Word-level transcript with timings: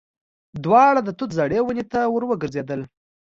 دواړه 0.63 0.99
د 1.03 1.09
توت 1.17 1.31
زړې 1.37 1.59
ونې 1.63 1.83
ته 1.91 1.99
ور 2.13 2.23
وګرځېدل. 2.27 2.81